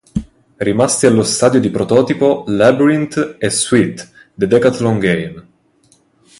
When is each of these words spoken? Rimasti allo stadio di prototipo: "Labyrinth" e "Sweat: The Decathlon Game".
Rimasti 0.59 1.05
allo 1.05 1.21
stadio 1.21 1.59
di 1.59 1.69
prototipo: 1.69 2.43
"Labyrinth" 2.47 3.35
e 3.37 3.51
"Sweat: 3.51 4.11
The 4.33 4.47
Decathlon 4.47 4.97
Game". 4.97 5.47